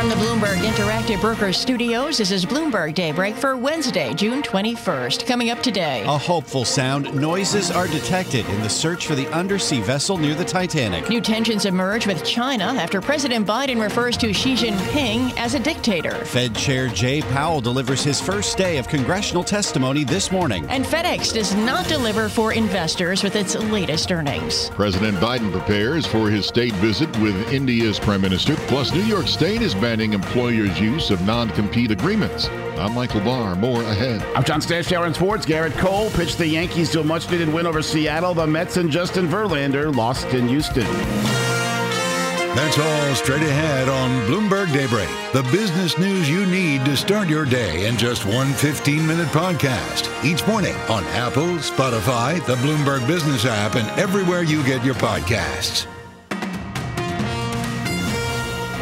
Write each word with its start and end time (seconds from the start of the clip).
From 0.00 0.08
the 0.08 0.14
Bloomberg 0.14 0.56
Interactive 0.62 1.20
Brokers 1.20 1.58
Studios, 1.58 2.16
this 2.16 2.30
is 2.30 2.46
Bloomberg 2.46 2.94
Daybreak 2.94 3.34
for 3.34 3.54
Wednesday, 3.54 4.14
June 4.14 4.40
21st. 4.40 5.26
Coming 5.26 5.50
up 5.50 5.62
today. 5.62 6.02
A 6.04 6.16
hopeful 6.16 6.64
sound. 6.64 7.14
Noises 7.14 7.70
are 7.70 7.86
detected 7.86 8.48
in 8.48 8.62
the 8.62 8.68
search 8.70 9.06
for 9.06 9.14
the 9.14 9.28
undersea 9.28 9.82
vessel 9.82 10.16
near 10.16 10.34
the 10.34 10.42
Titanic. 10.42 11.10
New 11.10 11.20
tensions 11.20 11.66
emerge 11.66 12.06
with 12.06 12.24
China 12.24 12.64
after 12.64 13.02
President 13.02 13.46
Biden 13.46 13.78
refers 13.78 14.16
to 14.16 14.32
Xi 14.32 14.54
Jinping 14.54 15.36
as 15.36 15.52
a 15.52 15.58
dictator. 15.58 16.14
Fed 16.24 16.56
Chair 16.56 16.88
Jay 16.88 17.20
Powell 17.20 17.60
delivers 17.60 18.02
his 18.02 18.22
first 18.22 18.56
day 18.56 18.78
of 18.78 18.88
congressional 18.88 19.44
testimony 19.44 20.04
this 20.04 20.32
morning. 20.32 20.64
And 20.70 20.82
FedEx 20.82 21.34
does 21.34 21.54
not 21.54 21.86
deliver 21.88 22.30
for 22.30 22.54
investors 22.54 23.22
with 23.22 23.36
its 23.36 23.54
latest 23.54 24.10
earnings. 24.10 24.70
President 24.70 25.18
Biden 25.18 25.52
prepares 25.52 26.06
for 26.06 26.30
his 26.30 26.46
state 26.46 26.72
visit 26.76 27.14
with 27.18 27.52
India's 27.52 27.98
Prime 27.98 28.22
Minister. 28.22 28.56
Plus, 28.66 28.94
New 28.94 29.02
York 29.02 29.28
State 29.28 29.60
is 29.60 29.74
banning 29.90 30.12
employers' 30.12 30.78
use 30.78 31.10
of 31.10 31.20
non 31.26 31.50
compete 31.50 31.90
agreements. 31.90 32.46
I'm 32.78 32.94
Michael 32.94 33.22
Barr. 33.22 33.56
More 33.56 33.82
ahead. 33.82 34.22
I'm 34.36 34.44
John 34.44 34.60
Stashower 34.60 35.04
in 35.04 35.12
sports. 35.12 35.44
Gerrit 35.44 35.76
Cole 35.78 36.10
pitched 36.10 36.38
the 36.38 36.46
Yankees 36.46 36.90
to 36.90 37.00
a 37.00 37.02
much 37.02 37.28
needed 37.28 37.52
win 37.52 37.66
over 37.66 37.82
Seattle. 37.82 38.32
The 38.32 38.46
Mets 38.46 38.76
and 38.76 38.88
Justin 38.88 39.26
Verlander 39.26 39.92
lost 39.92 40.28
in 40.28 40.46
Houston. 40.46 40.86
That's 42.54 42.78
all 42.78 43.14
straight 43.16 43.42
ahead 43.42 43.88
on 43.88 44.10
Bloomberg 44.28 44.72
Daybreak, 44.72 45.08
the 45.32 45.42
business 45.50 45.98
news 45.98 46.30
you 46.30 46.46
need 46.46 46.84
to 46.84 46.96
start 46.96 47.28
your 47.28 47.44
day 47.44 47.86
in 47.86 47.96
just 47.96 48.24
one 48.24 48.52
15 48.52 49.04
minute 49.04 49.28
podcast. 49.28 50.08
Each 50.24 50.46
morning 50.46 50.76
on 50.88 51.02
Apple, 51.06 51.56
Spotify, 51.58 52.44
the 52.46 52.54
Bloomberg 52.56 53.04
Business 53.08 53.44
app, 53.44 53.74
and 53.74 53.88
everywhere 53.98 54.44
you 54.44 54.62
get 54.62 54.84
your 54.84 54.94
podcasts. 54.94 55.88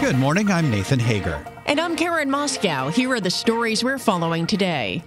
Good 0.09 0.17
morning. 0.17 0.51
I'm 0.51 0.71
Nathan 0.71 0.99
Hager. 0.99 1.45
And 1.67 1.79
I'm 1.79 1.95
Karen 1.95 2.31
Moskow. 2.31 2.91
Here 2.91 3.13
are 3.13 3.21
the 3.21 3.31
stories 3.31 3.85
we're 3.85 3.99
following 3.99 4.47
today. 4.47 5.03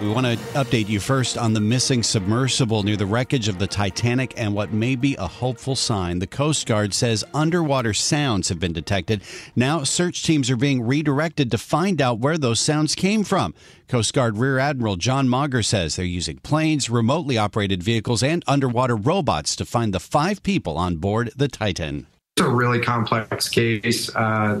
We 0.00 0.08
want 0.08 0.24
to 0.24 0.36
update 0.54 0.88
you 0.88 1.00
first 1.00 1.36
on 1.36 1.52
the 1.52 1.60
missing 1.60 2.04
submersible 2.04 2.84
near 2.84 2.96
the 2.96 3.06
wreckage 3.06 3.48
of 3.48 3.58
the 3.58 3.66
Titanic 3.66 4.32
and 4.36 4.54
what 4.54 4.72
may 4.72 4.94
be 4.94 5.16
a 5.16 5.26
hopeful 5.26 5.74
sign. 5.74 6.20
The 6.20 6.28
Coast 6.28 6.64
Guard 6.68 6.94
says 6.94 7.24
underwater 7.34 7.92
sounds 7.92 8.50
have 8.50 8.60
been 8.60 8.72
detected. 8.72 9.20
Now, 9.56 9.82
search 9.82 10.22
teams 10.22 10.48
are 10.48 10.56
being 10.56 10.82
redirected 10.82 11.50
to 11.50 11.58
find 11.58 12.00
out 12.00 12.20
where 12.20 12.38
those 12.38 12.60
sounds 12.60 12.94
came 12.94 13.24
from. 13.24 13.52
Coast 13.88 14.14
Guard 14.14 14.38
Rear 14.38 14.60
Admiral 14.60 14.94
John 14.94 15.28
Mauger 15.28 15.64
says 15.64 15.96
they're 15.96 16.04
using 16.04 16.38
planes, 16.38 16.88
remotely 16.88 17.36
operated 17.36 17.82
vehicles, 17.82 18.22
and 18.22 18.44
underwater 18.46 18.94
robots 18.94 19.56
to 19.56 19.64
find 19.64 19.92
the 19.92 19.98
five 19.98 20.44
people 20.44 20.78
on 20.78 20.98
board 20.98 21.32
the 21.34 21.48
Titan. 21.48 22.06
It's 22.36 22.44
a 22.44 22.50
really 22.50 22.80
complex 22.80 23.48
case. 23.48 24.12
Uh, 24.12 24.60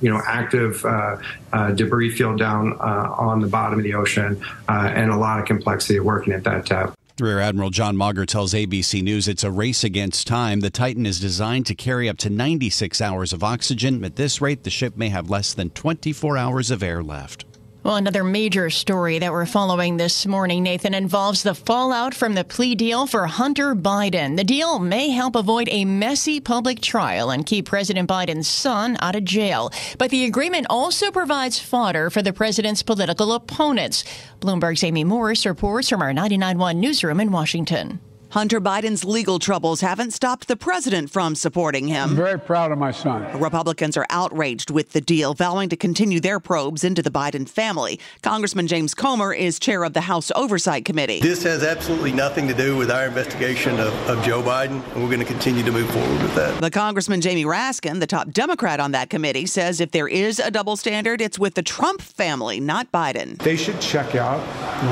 you 0.00 0.10
know, 0.10 0.20
active 0.26 0.84
uh, 0.84 1.16
uh, 1.52 1.70
debris 1.70 2.10
field 2.10 2.40
down 2.40 2.72
uh, 2.80 3.14
on 3.16 3.38
the 3.38 3.46
bottom 3.46 3.78
of 3.78 3.84
the 3.84 3.94
ocean, 3.94 4.42
uh, 4.68 4.90
and 4.92 5.12
a 5.12 5.16
lot 5.16 5.38
of 5.38 5.46
complexity 5.46 6.00
working 6.00 6.32
at 6.32 6.42
that 6.42 6.66
depth. 6.66 6.96
Rear 7.20 7.38
Admiral 7.38 7.70
John 7.70 7.96
Mauger 7.96 8.26
tells 8.26 8.52
ABC 8.52 9.00
News 9.00 9.28
it's 9.28 9.44
a 9.44 9.52
race 9.52 9.84
against 9.84 10.26
time. 10.26 10.58
The 10.58 10.70
Titan 10.70 11.06
is 11.06 11.20
designed 11.20 11.66
to 11.66 11.76
carry 11.76 12.08
up 12.08 12.18
to 12.18 12.30
96 12.30 13.00
hours 13.00 13.32
of 13.32 13.44
oxygen. 13.44 14.04
At 14.04 14.16
this 14.16 14.40
rate, 14.40 14.64
the 14.64 14.70
ship 14.70 14.96
may 14.96 15.10
have 15.10 15.30
less 15.30 15.54
than 15.54 15.70
24 15.70 16.36
hours 16.36 16.72
of 16.72 16.82
air 16.82 17.00
left. 17.00 17.44
Well, 17.84 17.96
another 17.96 18.24
major 18.24 18.70
story 18.70 19.18
that 19.18 19.30
we're 19.30 19.44
following 19.44 19.98
this 19.98 20.24
morning, 20.24 20.62
Nathan, 20.62 20.94
involves 20.94 21.42
the 21.42 21.54
fallout 21.54 22.14
from 22.14 22.32
the 22.32 22.42
plea 22.42 22.74
deal 22.74 23.06
for 23.06 23.26
Hunter 23.26 23.74
Biden. 23.74 24.38
The 24.38 24.42
deal 24.42 24.78
may 24.78 25.10
help 25.10 25.36
avoid 25.36 25.68
a 25.70 25.84
messy 25.84 26.40
public 26.40 26.80
trial 26.80 27.30
and 27.30 27.44
keep 27.44 27.66
President 27.66 28.08
Biden's 28.08 28.48
son 28.48 28.96
out 29.00 29.16
of 29.16 29.24
jail. 29.24 29.70
But 29.98 30.08
the 30.08 30.24
agreement 30.24 30.66
also 30.70 31.10
provides 31.10 31.58
fodder 31.58 32.08
for 32.08 32.22
the 32.22 32.32
president's 32.32 32.82
political 32.82 33.34
opponents. 33.34 34.02
Bloomberg's 34.40 34.82
Amy 34.82 35.04
Morris 35.04 35.44
reports 35.44 35.90
from 35.90 36.00
our 36.00 36.12
99.1 36.14 36.76
newsroom 36.76 37.20
in 37.20 37.32
Washington. 37.32 38.00
Hunter 38.34 38.60
Biden's 38.60 39.04
legal 39.04 39.38
troubles 39.38 39.80
haven't 39.80 40.10
stopped 40.10 40.48
the 40.48 40.56
president 40.56 41.08
from 41.08 41.36
supporting 41.36 41.86
him. 41.86 42.10
I'm 42.10 42.16
very 42.16 42.36
proud 42.36 42.72
of 42.72 42.78
my 42.78 42.90
son. 42.90 43.38
Republicans 43.38 43.96
are 43.96 44.06
outraged 44.10 44.70
with 44.70 44.90
the 44.90 45.00
deal, 45.00 45.34
vowing 45.34 45.68
to 45.68 45.76
continue 45.76 46.18
their 46.18 46.40
probes 46.40 46.82
into 46.82 47.00
the 47.00 47.12
Biden 47.12 47.48
family. 47.48 48.00
Congressman 48.24 48.66
James 48.66 48.92
Comer 48.92 49.32
is 49.32 49.60
chair 49.60 49.84
of 49.84 49.92
the 49.92 50.00
House 50.00 50.32
Oversight 50.34 50.84
Committee. 50.84 51.20
This 51.20 51.44
has 51.44 51.62
absolutely 51.62 52.10
nothing 52.10 52.48
to 52.48 52.54
do 52.54 52.76
with 52.76 52.90
our 52.90 53.06
investigation 53.06 53.78
of, 53.78 53.94
of 54.10 54.20
Joe 54.24 54.42
Biden, 54.42 54.82
and 54.94 55.02
we're 55.04 55.10
going 55.10 55.20
to 55.20 55.24
continue 55.24 55.62
to 55.62 55.70
move 55.70 55.88
forward 55.90 56.20
with 56.20 56.34
that. 56.34 56.60
The 56.60 56.72
Congressman 56.72 57.20
Jamie 57.20 57.44
Raskin, 57.44 58.00
the 58.00 58.06
top 58.08 58.32
Democrat 58.32 58.80
on 58.80 58.90
that 58.90 59.10
committee, 59.10 59.46
says 59.46 59.80
if 59.80 59.92
there 59.92 60.08
is 60.08 60.40
a 60.40 60.50
double 60.50 60.76
standard, 60.76 61.20
it's 61.20 61.38
with 61.38 61.54
the 61.54 61.62
Trump 61.62 62.02
family, 62.02 62.58
not 62.58 62.90
Biden. 62.90 63.38
They 63.38 63.56
should 63.56 63.80
check 63.80 64.16
out 64.16 64.40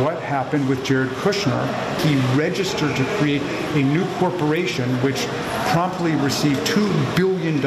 what 0.01 0.23
happened 0.23 0.69
with 0.69 0.85
Jared 0.85 1.11
Kushner. 1.11 1.67
He 2.03 2.15
registered 2.39 2.95
to 2.95 3.05
create 3.17 3.32
a 3.39 3.83
new 3.83 4.05
corporation 4.17 4.89
which 5.03 5.27
promptly 5.73 6.13
received 6.17 6.61
$2 6.67 7.17
billion 7.17 7.61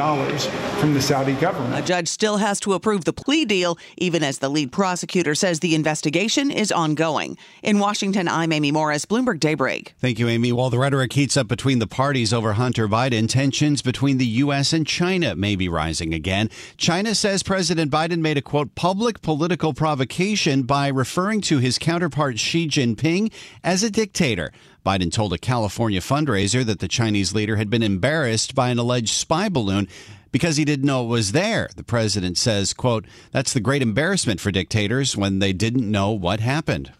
from 0.79 0.93
the 0.93 1.01
Saudi 1.01 1.33
government. 1.33 1.73
A 1.75 1.81
judge 1.81 2.07
still 2.07 2.37
has 2.37 2.59
to 2.59 2.73
approve 2.73 3.05
the 3.05 3.13
plea 3.13 3.45
deal, 3.45 3.77
even 3.97 4.23
as 4.23 4.39
the 4.39 4.49
lead 4.49 4.71
prosecutor 4.71 5.33
says 5.33 5.59
the 5.59 5.73
investigation 5.73 6.51
is 6.51 6.71
ongoing. 6.71 7.37
In 7.63 7.79
Washington, 7.79 8.27
I'm 8.27 8.51
Amy 8.51 8.71
Morris, 8.71 9.05
Bloomberg 9.05 9.39
Daybreak. 9.39 9.95
Thank 9.99 10.19
you, 10.19 10.27
Amy. 10.27 10.51
While 10.51 10.69
the 10.69 10.77
rhetoric 10.77 11.13
heats 11.13 11.37
up 11.37 11.47
between 11.47 11.79
the 11.79 11.87
parties 11.87 12.33
over 12.33 12.53
Hunter 12.53 12.87
Biden, 12.87 13.27
tensions 13.27 13.81
between 13.81 14.17
the 14.17 14.25
U.S. 14.25 14.73
and 14.73 14.85
China 14.85 15.35
may 15.35 15.55
be 15.55 15.67
rising 15.67 16.13
again. 16.13 16.49
China 16.77 17.15
says 17.15 17.41
President 17.43 17.91
Biden 17.91 18.19
made 18.19 18.37
a 18.37 18.41
quote, 18.41 18.75
public 18.75 19.21
political 19.21 19.73
provocation 19.73 20.63
by 20.63 20.87
referring 20.87 21.41
to 21.41 21.59
his 21.59 21.79
counterpart 21.79 22.37
Xi 22.39 22.67
Jinping 22.67 23.31
as 23.63 23.83
a 23.83 23.89
dictator. 23.89 24.51
Biden 24.85 25.11
told 25.11 25.33
a 25.33 25.37
California 25.37 25.99
fundraiser 25.99 26.63
that 26.63 26.79
the 26.79 26.87
Chinese 26.87 27.33
leader 27.33 27.55
had 27.55 27.69
been 27.69 27.81
embarrassed 27.81 28.53
by 28.53 28.69
an 28.69 28.77
alleged 28.77 29.13
spy 29.13 29.49
balloon 29.49 29.87
because 30.31 30.57
he 30.57 30.65
didn't 30.65 30.85
know 30.85 31.03
it 31.03 31.07
was 31.07 31.31
there. 31.31 31.69
The 31.75 31.83
president 31.83 32.37
says, 32.37 32.73
quote, 32.73 33.05
that's 33.31 33.53
the 33.53 33.59
great 33.59 33.81
embarrassment 33.81 34.39
for 34.39 34.51
dictators 34.51 35.17
when 35.17 35.39
they 35.39 35.53
didn't 35.53 35.89
know 35.89 36.11
what 36.11 36.39
happened. 36.39 36.91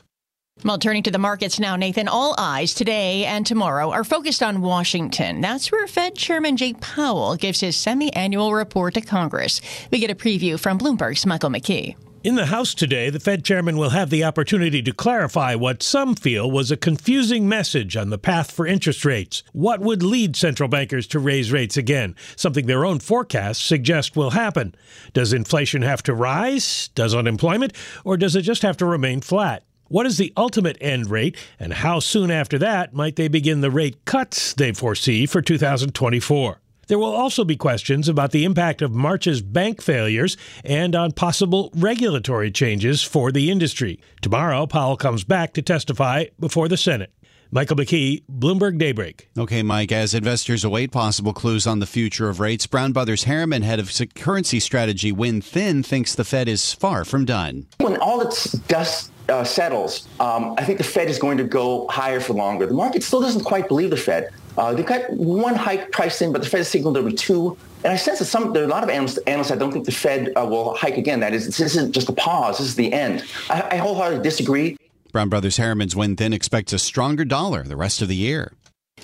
Well, 0.63 0.79
turning 0.79 1.03
to 1.03 1.12
the 1.12 1.19
markets 1.19 1.59
now, 1.59 1.75
Nathan, 1.75 2.07
all 2.07 2.34
eyes 2.38 2.73
today 2.73 3.25
and 3.25 3.46
tomorrow 3.46 3.91
are 3.91 4.06
focused 4.06 4.41
on 4.41 4.62
Washington. 4.62 5.41
That's 5.41 5.69
where 5.72 5.85
Fed 5.85 6.16
Chairman 6.16 6.56
Jay 6.56 6.73
Powell 6.73 7.35
gives 7.35 7.59
his 7.59 7.75
semi 7.75 8.12
annual 8.13 8.53
report 8.53 8.94
to 8.94 9.02
Congress. 9.02 9.59
We 9.91 10.00
get 10.00 10.09
a 10.09 10.16
preview 10.16 10.57
from 10.57 10.79
Bloomberg's 10.79 11.25
Michael 11.25 11.50
McKee. 11.50 11.97
In 12.25 12.34
the 12.34 12.47
House 12.47 12.74
today, 12.74 13.12
the 13.12 13.19
Fed 13.19 13.46
chairman 13.46 13.78
will 13.78 13.91
have 13.91 14.09
the 14.09 14.24
opportunity 14.24 14.81
to 14.81 14.91
clarify 14.91 15.53
what 15.53 15.84
some 15.84 16.16
feel 16.16 16.50
was 16.50 16.72
a 16.72 16.75
confusing 16.75 17.47
message 17.47 17.96
on 17.96 18.09
the 18.09 18.18
path 18.18 18.50
for 18.50 18.66
interest 18.66 19.06
rates. 19.06 19.44
What 19.53 19.80
would 19.81 20.02
lead 20.02 20.35
central 20.35 20.68
bankers 20.68 21.06
to 21.09 21.19
raise 21.19 21.52
rates 21.52 21.78
again? 21.78 22.16
Something 22.35 22.66
their 22.66 22.84
own 22.84 22.97
forecasts 22.97 23.64
suggest 23.64 24.16
will 24.16 24.31
happen. 24.31 24.74
Does 25.14 25.34
inflation 25.34 25.84
have 25.84 26.02
to 26.02 26.16
rise? 26.16 26.90
Does 26.96 27.14
unemployment? 27.14 27.73
Or 28.03 28.17
does 28.17 28.35
it 28.35 28.41
just 28.41 28.64
have 28.64 28.78
to 28.78 28.88
remain 28.88 29.22
flat? 29.22 29.61
What 29.88 30.08
is 30.08 30.17
the 30.17 30.34
ultimate 30.35 30.79
end 30.82 31.11
rate, 31.11 31.38
and 31.59 31.73
how 31.73 32.00
soon 32.00 32.32
after 32.32 32.58
that 32.58 32.91
might 32.91 33.17
they 33.17 33.28
begin 33.28 33.61
the 33.61 33.70
rate 33.70 34.03
cuts 34.05 34.55
they 34.55 34.72
foresee 34.72 35.28
for 35.28 35.44
2024? 35.44 36.59
There 36.87 36.99
will 36.99 37.16
also 37.16 37.43
be 37.43 37.55
questions 37.55 38.08
about 38.08 38.32
the 38.32 38.46
impact 38.46 38.82
of 38.82 38.91
March's 38.91 39.41
bank 39.41 39.82
failures 39.82 40.37
and 40.64 40.96
on 40.96 41.11
possible 41.11 41.72
regulatory 41.76 42.52
changes 42.52 43.02
for 43.02 43.32
the 43.32 43.49
industry. 43.49 43.99
Tomorrow, 44.22 44.67
Powell 44.67 44.97
comes 44.97 45.23
back 45.23 45.53
to 45.53 45.61
testify 45.61 46.26
before 46.40 46.67
the 46.67 46.78
Senate. 46.78 47.11
Michael 47.52 47.78
McKee, 47.78 48.23
Bloomberg 48.29 48.78
Daybreak. 48.78 49.29
Okay, 49.37 49.64
Mike, 49.64 49.91
as 49.91 50.14
investors 50.14 50.64
await 50.64 50.91
possible 50.91 51.32
clues 51.32 51.66
on 51.66 51.79
the 51.79 51.85
future 51.85 52.28
of 52.28 52.40
rates, 52.40 52.67
Brown 52.67 52.91
Brothers 52.91 53.23
Harriman, 53.23 53.61
head 53.61 53.79
of 53.79 53.91
currency 54.16 54.59
strategy 54.59 55.11
Win 55.11 55.41
Thin, 55.41 55.81
thinks 55.81 56.16
the 56.16 56.23
Fed 56.23 56.47
is 56.47 56.73
far 56.73 57.05
from 57.05 57.23
done. 57.23 57.67
When 57.79 57.97
all 57.97 58.22
its 58.22 58.52
dust 58.52 59.11
uh, 59.29 59.43
settles, 59.43 60.08
um, 60.20 60.55
I 60.58 60.66
think 60.66 60.79
the 60.79 60.84
Fed 60.84 61.09
is 61.09 61.17
going 61.17 61.38
to 61.38 61.43
go 61.43 61.88
higher 61.88 62.20
for 62.20 62.34
longer. 62.34 62.66
The 62.66 62.73
market 62.73 63.03
still 63.03 63.22
doesn't 63.22 63.43
quite 63.43 63.67
believe 63.67 63.90
the 63.90 63.97
Fed. 63.97 64.31
Uh, 64.57 64.73
they've 64.73 64.85
got 64.85 65.09
one 65.11 65.55
hike 65.55 65.91
priced 65.91 66.22
in, 66.22 66.31
but 66.31 66.41
the 66.41 66.49
Fed 66.49 66.66
signaled 66.66 66.96
there'll 66.96 67.09
be 67.09 67.16
two. 67.16 67.57
And 67.84 67.93
I 67.93 67.97
sense 67.97 68.19
that 68.19 68.25
some 68.25 68.53
there 68.53 68.63
are 68.63 68.66
a 68.66 68.69
lot 68.69 68.84
of 68.84 68.90
analysts, 68.90 69.17
analysts 69.19 69.49
that 69.49 69.59
don't 69.59 69.72
think 69.72 69.85
the 69.85 69.91
Fed 69.91 70.31
uh, 70.35 70.46
will 70.46 70.73
hike 70.75 70.97
again. 70.97 71.19
That 71.19 71.34
is, 71.34 71.46
this 71.46 71.59
isn't 71.59 71.91
just 71.91 72.09
a 72.09 72.13
pause. 72.13 72.57
This 72.57 72.67
is 72.67 72.75
the 72.75 72.91
end. 72.91 73.23
I, 73.49 73.67
I 73.72 73.78
wholeheartedly 73.78 74.23
disagree. 74.23 74.78
Brown 75.11 75.29
Brothers 75.29 75.57
Harriman's 75.57 75.96
Win 75.96 76.16
Thin 76.16 76.34
expects 76.34 76.73
a 76.73 76.79
stronger 76.79 77.25
dollar 77.25 77.63
the 77.63 77.78
rest 77.78 78.02
of 78.02 78.07
the 78.07 78.16
year. 78.16 78.53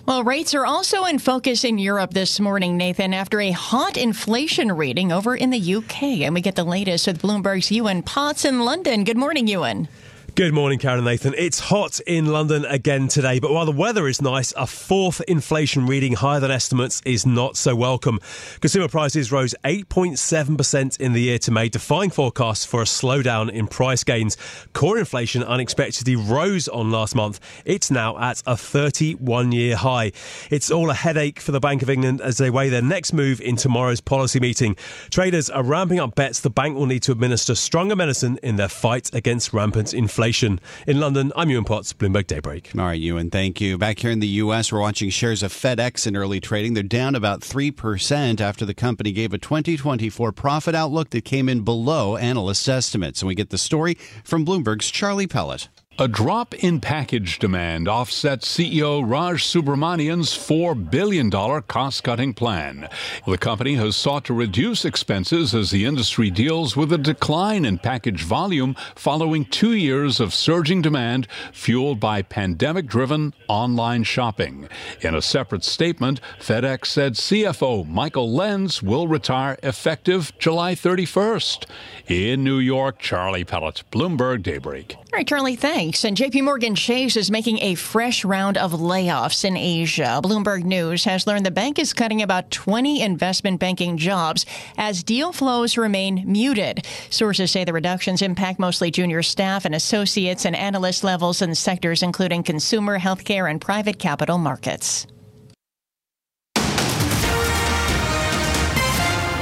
Well, 0.06 0.24
rates 0.24 0.54
are 0.56 0.66
also 0.66 1.06
in 1.06 1.20
focus 1.20 1.64
in 1.64 1.78
Europe 1.78 2.14
this 2.14 2.40
morning, 2.40 2.76
Nathan, 2.76 3.14
after 3.14 3.40
a 3.40 3.52
hot 3.52 3.98
inflation 3.98 4.72
reading 4.72 5.12
over 5.12 5.36
in 5.36 5.52
the 5.52 5.76
UK. 5.76 6.04
And 6.22 6.34
we 6.34 6.42
get 6.42 6.56
the 6.56 6.64
latest 6.64 7.08
with 7.08 7.22
Bloomberg's 7.22 7.72
Ewan 7.72 8.02
Potts 8.02 8.44
in 8.44 8.66
London. 8.66 9.04
Good 9.04 9.18
morning, 9.18 9.48
Ewan. 9.48 9.88
Good 10.34 10.54
morning, 10.54 10.80
Karen 10.80 11.00
and 11.00 11.06
Nathan. 11.06 11.36
It's 11.38 11.60
hot 11.60 12.00
in 12.08 12.28
London 12.28 12.64
again 12.64 13.10
today, 13.10 13.40
but 13.40 13.52
while 13.52 13.66
the 13.66 13.74
weather 13.74 14.08
is 14.08 14.22
nice, 14.22 14.54
a 14.56 14.66
fourth 14.66 15.20
inflation 15.28 15.88
reading 15.88 16.14
higher 16.14 16.40
than 16.40 16.50
estimates 16.50 17.02
is 17.04 17.26
not 17.26 17.58
so 17.58 17.76
welcome. 17.76 18.22
Consumer 18.62 18.88
prices 18.88 19.30
rose 19.30 19.54
8.7% 19.66 21.00
in 21.02 21.12
the 21.12 21.22
year 21.22 21.38
to 21.40 21.52
May, 21.52 21.68
defying 21.68 22.12
forecasts 22.12 22.64
for 22.64 22.82
a 22.82 22.86
slowdown 22.86 23.52
in 23.52 23.68
price 23.68 24.06
gains. 24.06 24.38
Core 24.72 24.98
inflation 24.98 25.44
unexpectedly 25.44 26.16
rose 26.16 26.70
on 26.70 26.92
last 26.92 27.14
month. 27.14 27.42
It's 27.66 27.92
now 27.92 28.18
at 28.18 28.42
a 28.48 28.56
31 28.56 29.52
year 29.52 29.76
high. 29.76 30.14
It's 30.50 30.72
all 30.72 30.90
a 30.90 30.96
headache 30.96 31.42
for 31.42 31.52
the 31.52 31.60
Bank 31.60 31.82
of 31.82 31.90
England 31.90 32.22
as 32.22 32.38
they 32.38 32.50
weigh 32.50 32.70
their 32.70 32.82
next 32.82 33.12
move 33.12 33.42
in 33.42 33.58
tomorrow's 33.58 34.00
policy 34.00 34.40
meeting. 34.40 34.78
Traders 35.10 35.50
are 35.50 35.62
ramping 35.62 36.00
up 36.00 36.16
bets 36.16 36.40
the 36.40 36.50
bank 36.50 36.78
will 36.78 36.86
need 36.86 37.04
to 37.04 37.12
administer 37.12 37.54
stronger 37.54 37.98
medicine 37.98 38.40
in 38.42 38.56
their 38.56 38.70
fight 38.70 39.14
against 39.14 39.52
rampant 39.52 39.94
inflation 39.94 40.21
inflation. 40.22 40.60
In 40.86 41.00
London, 41.00 41.32
I'm 41.36 41.50
Ewan 41.50 41.64
Potts, 41.64 41.94
Bloomberg 41.94 42.28
Daybreak. 42.28 42.74
All 42.78 42.86
right, 42.86 43.00
Ewan, 43.00 43.32
thank 43.32 43.60
you. 43.60 43.80
Back 43.80 43.98
here 43.98 44.12
in 44.12 44.20
the 44.20 44.28
U.S., 44.28 44.72
we're 44.72 44.80
watching 44.80 45.10
shares 45.10 45.42
of 45.42 45.52
FedEx 45.52 46.06
in 46.06 46.16
early 46.16 46.40
trading. 46.40 46.76
They're 46.76 46.84
down 46.84 47.16
about 47.16 47.42
3% 47.42 48.40
after 48.40 48.64
the 48.64 48.76
company 48.76 49.14
gave 49.14 49.34
a 49.34 49.40
2024 49.40 50.32
profit 50.32 50.76
outlook 50.76 51.10
that 51.10 51.26
came 51.26 51.50
in 51.50 51.62
below 51.62 52.18
analysts' 52.18 52.68
estimates. 52.68 53.24
And 53.24 53.30
we 53.30 53.34
get 53.34 53.50
the 53.50 53.58
story 53.58 53.96
from 54.24 54.46
Bloomberg's 54.46 54.92
Charlie 54.92 55.26
Pellet. 55.26 55.70
A 56.02 56.08
drop 56.08 56.56
in 56.56 56.82
package 56.82 57.38
demand 57.38 57.88
offsets 57.88 58.52
CEO 58.52 59.08
Raj 59.08 59.44
Subramaniam's 59.44 60.32
$4 60.34 60.90
billion 60.90 61.30
cost 61.30 62.04
cutting 62.04 62.34
plan. 62.34 62.90
The 63.28 63.38
company 63.38 63.76
has 63.76 63.96
sought 63.96 64.26
to 64.26 64.34
reduce 64.34 64.84
expenses 64.84 65.54
as 65.54 65.70
the 65.70 65.86
industry 65.86 66.32
deals 66.32 66.76
with 66.76 66.92
a 66.92 66.98
decline 66.98 67.66
in 67.66 67.78
package 67.78 68.24
volume 68.24 68.76
following 68.96 69.46
two 69.46 69.74
years 69.74 70.20
of 70.20 70.34
surging 70.34 70.82
demand 70.82 71.28
fueled 71.54 72.00
by 72.00 72.24
pandemic 72.24 72.88
driven 72.88 73.36
online 73.48 74.02
shopping. 74.04 74.68
In 75.02 75.14
a 75.14 75.22
separate 75.22 75.64
statement, 75.64 76.20
FedEx 76.40 76.88
said 76.88 77.14
CFO 77.14 77.88
Michael 77.88 78.34
Lenz 78.34 78.82
will 78.82 79.08
retire 79.08 79.56
effective 79.62 80.34
July 80.40 80.74
31st. 80.74 81.68
In 82.08 82.44
New 82.44 82.58
York, 82.58 82.98
Charlie 82.98 83.46
Pellet, 83.46 83.84
Bloomberg 83.92 84.42
Daybreak. 84.42 84.96
All 85.14 85.18
right, 85.18 85.28
Charlie, 85.28 85.58
thanks. 85.58 86.06
And 86.06 86.16
JP 86.16 86.46
Morgan 86.46 86.74
Chase 86.74 87.18
is 87.18 87.30
making 87.30 87.60
a 87.62 87.76
fresh 87.76 88.24
round 88.24 88.58
of 88.58 88.72
layoffs 88.72 89.44
in 89.44 89.58
Asia. 89.58 90.22
Bloomberg 90.24 90.64
News 90.64 91.04
has 91.04 91.28
learned 91.28 91.46
the 91.46 91.52
bank 91.52 91.80
is 91.80 91.92
cutting 91.92 92.22
about 92.22 92.50
20 92.50 93.02
investment 93.02 93.60
banking 93.60 93.98
jobs 93.98 94.46
as 94.78 95.04
deal 95.04 95.34
flows 95.34 95.76
remain 95.78 96.24
muted. 96.26 96.88
Sources 97.10 97.52
say 97.52 97.66
the 97.66 97.74
reductions 97.74 98.22
impact 98.22 98.58
mostly 98.58 98.90
junior 98.90 99.22
staff 99.22 99.66
and 99.66 99.76
associates 99.76 100.46
and 100.46 100.56
analyst 100.56 101.04
levels 101.04 101.42
in 101.42 101.56
sectors 101.56 102.04
including 102.04 102.42
consumer, 102.42 102.98
healthcare, 102.98 103.52
and 103.52 103.60
private 103.60 104.00
capital 104.00 104.38
markets. 104.38 105.08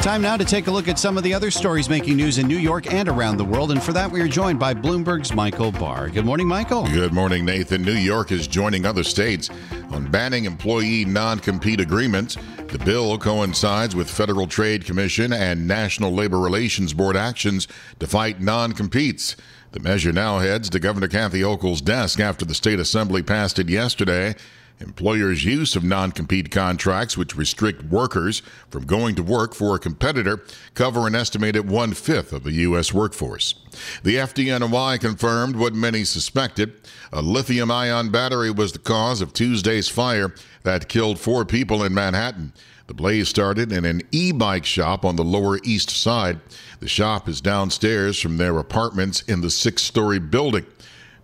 Time 0.10 0.24
now 0.24 0.38
to 0.38 0.44
take 0.44 0.66
a 0.66 0.72
look 0.72 0.88
at 0.88 0.98
some 0.98 1.18
of 1.18 1.24
the 1.24 1.36
other 1.36 1.52
stories 1.52 1.88
making 1.88 2.18
news 2.18 2.40
in 2.40 2.48
New 2.48 2.58
York 2.58 2.92
and 2.92 3.08
around 3.08 3.38
the 3.38 3.46
world. 3.46 3.70
And 3.70 3.84
for 3.84 3.94
that, 3.94 4.10
we 4.10 4.20
are 4.22 4.28
joined 4.28 4.58
by 4.58 4.74
Bloomberg's 4.74 5.36
Michael 5.36 5.72
Barr. 5.72 6.10
Good 6.10 6.26
morning, 6.26 6.48
Michael. 6.48 6.88
Good 6.88 7.14
morning, 7.14 7.46
Nathan. 7.46 7.84
New 7.84 7.92
York 7.92 8.32
is 8.32 8.48
joining 8.48 8.88
other 8.88 9.04
states 9.04 9.52
on 9.92 10.10
banning 10.10 10.46
employee 10.46 11.06
non 11.06 11.38
compete 11.38 11.80
agreements. 11.80 12.38
The 12.70 12.80
bill 12.80 13.20
coincides 13.20 13.96
with 13.96 14.10
Federal 14.10 14.48
Trade 14.48 14.84
Commission 14.84 15.32
and 15.32 15.68
National 15.68 16.12
Labor 16.12 16.40
Relations 16.40 16.92
Board 16.92 17.16
actions 17.16 17.68
to 18.00 18.08
fight 18.08 18.42
non 18.42 18.72
competes. 18.72 19.36
The 19.74 19.80
measure 19.80 20.12
now 20.12 20.40
heads 20.40 20.72
to 20.72 20.80
Governor 20.80 21.08
Kathy 21.08 21.42
Hochul's 21.42 21.82
desk 21.82 22.20
after 22.20 22.46
the 22.46 22.56
state 22.56 22.80
assembly 22.80 23.22
passed 23.22 23.60
it 23.60 23.70
yesterday. 23.70 24.34
Employers' 24.82 25.44
use 25.44 25.76
of 25.76 25.84
non 25.84 26.12
compete 26.14 26.52
contracts, 26.52 27.18
which 27.18 27.36
restrict 27.36 27.84
workers 27.84 28.42
from 28.70 28.86
going 28.86 29.14
to 29.16 29.24
work 29.24 29.54
for 29.54 29.76
a 29.76 29.80
competitor, 29.80 30.42
cover 30.74 31.06
an 31.06 31.16
estimated 31.16 31.70
one 31.70 31.94
fifth 31.94 32.32
of 32.32 32.44
the 32.44 32.54
U.S. 32.54 32.94
workforce. 32.94 33.56
The 34.04 34.16
FDNY 34.16 35.02
confirmed 35.02 35.58
what 35.58 35.74
many 35.74 36.06
suspected 36.06 36.74
a 37.12 37.22
lithium 37.22 37.70
ion 37.70 38.10
battery 38.10 38.52
was 38.52 38.72
the 38.72 38.80
cause 38.80 39.20
of 39.20 39.34
Tuesday's 39.34 39.90
fire 39.90 40.34
that 40.64 40.88
killed 40.88 41.20
four 41.20 41.44
people 41.44 41.84
in 41.84 41.94
Manhattan. 41.94 42.54
The 42.88 42.94
blaze 42.94 43.28
started 43.28 43.74
in 43.74 43.84
an 43.84 44.02
e 44.12 44.32
bike 44.32 44.66
shop 44.66 45.04
on 45.04 45.18
the 45.18 45.26
Lower 45.26 45.60
East 45.64 45.90
Side. 45.90 46.40
The 46.80 46.88
shop 46.88 47.28
is 47.28 47.42
downstairs 47.42 48.20
from 48.20 48.38
their 48.38 48.58
apartments 48.58 49.22
in 49.24 49.42
the 49.42 49.52
six 49.52 49.84
story 49.84 50.20
building. 50.20 50.66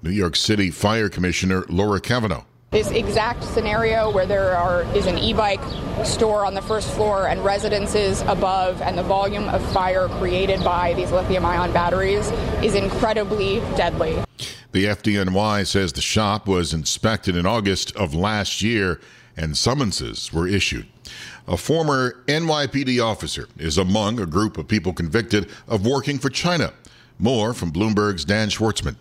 New 0.02 0.12
York 0.12 0.36
City 0.36 0.72
Fire 0.72 1.10
Commissioner 1.10 1.64
Laura 1.70 2.02
Kavanagh 2.02 2.44
this 2.72 2.92
exact 2.92 3.44
scenario 3.44 4.10
where 4.12 4.26
there 4.26 4.56
are 4.58 4.84
is 4.96 5.06
an 5.06 5.18
e-bike 5.18 5.62
store 6.04 6.46
on 6.46 6.54
the 6.54 6.62
first 6.62 6.90
floor 6.92 7.28
and 7.28 7.44
residences 7.44 8.22
above 8.24 8.82
and 8.82 8.98
the 8.98 9.04
volume 9.04 9.48
of 9.50 9.66
fire 9.72 10.10
created 10.20 10.62
by 10.64 10.94
these 10.94 11.12
lithium 11.12 11.46
ion 11.46 11.72
batteries 11.72 12.30
is 12.62 12.76
incredibly 12.76 13.60
deadly. 13.78 14.16
The 14.74 14.86
FDNY 14.86 15.66
says 15.66 15.94
the 15.94 16.02
shop 16.02 16.48
was 16.48 16.74
inspected 16.74 17.38
in 17.38 17.46
August 17.46 17.96
of 17.96 18.14
last 18.14 18.62
year 18.62 19.00
and 19.38 19.58
summonses 19.58 20.34
were 20.34 20.48
issued. 20.48 20.88
A 21.48 21.56
former 21.56 22.24
NYPD 22.28 23.02
officer 23.02 23.48
is 23.58 23.78
among 23.78 24.20
a 24.20 24.26
group 24.26 24.58
of 24.58 24.68
people 24.68 24.92
convicted 24.92 25.50
of 25.68 25.86
working 25.86 26.20
for 26.20 26.30
China. 26.30 26.74
More 27.20 27.54
from 27.54 27.72
Bloomberg's 27.72 28.26
Dan 28.26 28.50
Schwartzman. 28.50 28.98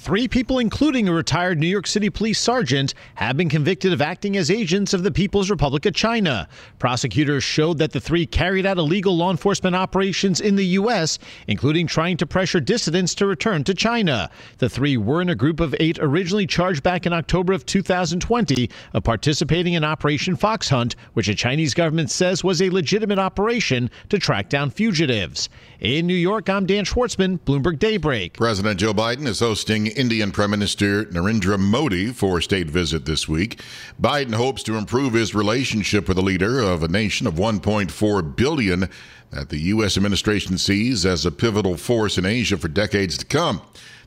Three 0.00 0.28
people, 0.28 0.60
including 0.60 1.08
a 1.08 1.12
retired 1.12 1.58
New 1.58 1.66
York 1.66 1.88
City 1.88 2.08
police 2.08 2.38
sergeant, 2.38 2.94
have 3.16 3.36
been 3.36 3.48
convicted 3.48 3.92
of 3.92 4.00
acting 4.00 4.36
as 4.36 4.48
agents 4.48 4.94
of 4.94 5.02
the 5.02 5.10
People's 5.10 5.50
Republic 5.50 5.86
of 5.86 5.94
China. 5.94 6.48
Prosecutors 6.78 7.42
showed 7.42 7.78
that 7.78 7.90
the 7.90 7.98
three 7.98 8.24
carried 8.24 8.64
out 8.64 8.78
illegal 8.78 9.16
law 9.16 9.32
enforcement 9.32 9.74
operations 9.74 10.40
in 10.40 10.54
the 10.54 10.64
U.S., 10.66 11.18
including 11.48 11.88
trying 11.88 12.16
to 12.18 12.26
pressure 12.26 12.60
dissidents 12.60 13.12
to 13.16 13.26
return 13.26 13.64
to 13.64 13.74
China. 13.74 14.30
The 14.58 14.68
three 14.68 14.96
were 14.96 15.20
in 15.20 15.30
a 15.30 15.34
group 15.34 15.58
of 15.58 15.74
eight 15.80 15.98
originally 15.98 16.46
charged 16.46 16.84
back 16.84 17.04
in 17.04 17.12
October 17.12 17.52
of 17.52 17.66
2020 17.66 18.64
of 18.64 18.70
uh, 18.94 19.00
participating 19.00 19.72
in 19.72 19.82
Operation 19.82 20.36
Fox 20.36 20.68
Hunt, 20.68 20.94
which 21.14 21.26
the 21.26 21.34
Chinese 21.34 21.74
government 21.74 22.12
says 22.12 22.44
was 22.44 22.62
a 22.62 22.70
legitimate 22.70 23.18
operation 23.18 23.90
to 24.10 24.18
track 24.20 24.48
down 24.48 24.70
fugitives. 24.70 25.48
In 25.80 26.06
New 26.06 26.14
York, 26.14 26.48
I'm 26.48 26.66
Dan 26.66 26.84
Schwartzman, 26.84 27.40
Bloomberg 27.40 27.80
Daybreak. 27.80 28.34
President 28.34 28.78
Joe 28.78 28.94
Biden 28.94 29.26
is 29.26 29.40
hosting 29.40 29.87
Indian 29.88 30.30
Prime 30.30 30.50
Minister 30.50 31.04
Narendra 31.06 31.58
Modi 31.58 32.12
for 32.12 32.38
a 32.38 32.42
state 32.42 32.68
visit 32.68 33.04
this 33.04 33.28
week. 33.28 33.60
Biden 34.00 34.34
hopes 34.34 34.62
to 34.64 34.76
improve 34.76 35.14
his 35.14 35.34
relationship 35.34 36.08
with 36.08 36.16
the 36.16 36.22
leader 36.22 36.60
of 36.60 36.82
a 36.82 36.88
nation 36.88 37.26
of 37.26 37.34
1.4 37.34 38.36
billion 38.36 38.88
that 39.30 39.48
the 39.48 39.58
U.S. 39.58 39.96
administration 39.96 40.58
sees 40.58 41.04
as 41.04 41.26
a 41.26 41.30
pivotal 41.30 41.76
force 41.76 42.18
in 42.18 42.24
Asia 42.24 42.56
for 42.56 42.68
decades 42.68 43.18
to 43.18 43.26
come. 43.26 43.62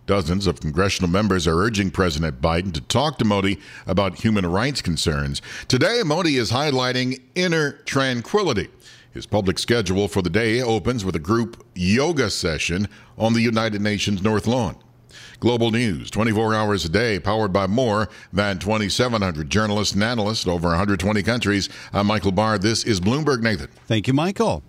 Dozens 0.06 0.48
of 0.48 0.60
congressional 0.60 1.10
members 1.10 1.48
are 1.48 1.58
urging 1.58 1.92
President 1.92 2.42
Biden 2.42 2.74
to 2.74 2.82
talk 2.82 3.18
to 3.20 3.26
Modi 3.26 3.60
about 3.86 4.16
human 4.16 4.46
rights 4.46 4.82
concerns. 4.82 5.42
Today, 5.68 6.02
Modi 6.04 6.38
is 6.38 6.52
highlighting 6.52 7.22
inner 7.36 7.74
tranquility. 7.86 8.70
His 9.14 9.26
public 9.26 9.60
schedule 9.60 10.08
for 10.08 10.22
the 10.22 10.30
day 10.30 10.62
opens 10.62 11.04
with 11.04 11.16
a 11.16 11.20
group 11.20 11.66
yoga 11.76 12.30
session 12.30 12.88
on 13.18 13.34
the 13.34 13.42
United 13.42 13.82
Nations 13.82 14.22
North 14.22 14.48
Lawn. 14.48 14.76
Global 15.40 15.72
News, 15.72 16.12
24 16.12 16.54
hours 16.54 16.86
a 16.86 16.90
day, 16.90 17.20
powered 17.20 17.54
by 17.54 17.68
more 17.68 18.10
than 18.32 18.60
2,700 18.60 19.50
journalists 19.50 19.94
and 19.94 20.04
analysts 20.04 20.48
over 20.48 20.70
120 20.70 21.24
countries. 21.24 21.70
I'm 21.94 22.08
Michael 22.08 22.32
Barr. 22.32 22.58
This 22.58 22.84
is 22.84 23.00
Bloomberg 23.00 23.42
Nathan. 23.42 23.70
Thank 23.88 24.08
you, 24.08 24.14
Michael. 24.14 24.64